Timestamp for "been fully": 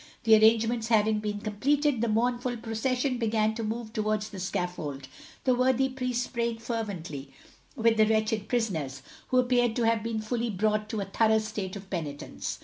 10.01-10.49